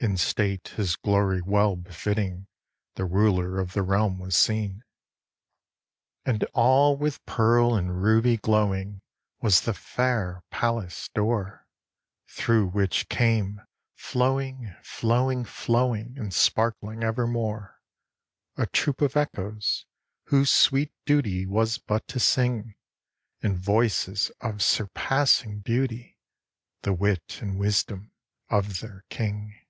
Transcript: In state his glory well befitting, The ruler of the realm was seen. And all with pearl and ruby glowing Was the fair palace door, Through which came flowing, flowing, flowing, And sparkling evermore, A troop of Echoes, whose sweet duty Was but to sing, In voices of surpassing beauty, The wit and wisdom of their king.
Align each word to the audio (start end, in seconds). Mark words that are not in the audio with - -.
In 0.00 0.18
state 0.18 0.68
his 0.76 0.96
glory 0.96 1.40
well 1.40 1.76
befitting, 1.76 2.46
The 2.96 3.06
ruler 3.06 3.58
of 3.58 3.72
the 3.72 3.80
realm 3.82 4.18
was 4.18 4.36
seen. 4.36 4.84
And 6.26 6.44
all 6.52 6.98
with 6.98 7.24
pearl 7.24 7.74
and 7.74 8.02
ruby 8.02 8.36
glowing 8.36 9.00
Was 9.40 9.62
the 9.62 9.72
fair 9.72 10.42
palace 10.50 11.08
door, 11.14 11.66
Through 12.28 12.66
which 12.66 13.08
came 13.08 13.62
flowing, 13.94 14.76
flowing, 14.82 15.42
flowing, 15.42 16.18
And 16.18 16.34
sparkling 16.34 17.02
evermore, 17.02 17.80
A 18.58 18.66
troop 18.66 19.00
of 19.00 19.16
Echoes, 19.16 19.86
whose 20.24 20.52
sweet 20.52 20.92
duty 21.06 21.46
Was 21.46 21.78
but 21.78 22.06
to 22.08 22.20
sing, 22.20 22.74
In 23.40 23.56
voices 23.56 24.30
of 24.42 24.60
surpassing 24.62 25.60
beauty, 25.60 26.18
The 26.82 26.92
wit 26.92 27.38
and 27.40 27.58
wisdom 27.58 28.12
of 28.50 28.80
their 28.80 29.04
king. 29.08 29.60